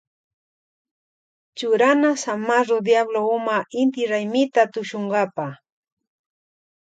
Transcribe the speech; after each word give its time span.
Churana 1.61 2.11
zamarro 2.21 2.77
diablo 2.87 3.21
huma 3.27 3.57
inti 3.81 4.01
raymita 4.13 4.61
tushunkapa. 4.73 5.47